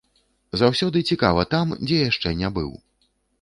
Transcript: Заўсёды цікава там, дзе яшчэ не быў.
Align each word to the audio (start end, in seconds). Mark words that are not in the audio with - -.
Заўсёды 0.61 1.03
цікава 1.15 1.43
там, 1.53 1.75
дзе 1.85 2.01
яшчэ 2.09 2.35
не 2.41 2.49
быў. 2.57 2.73